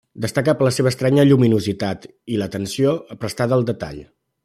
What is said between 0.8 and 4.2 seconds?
estranya lluminositat i l'atenció prestada al detall.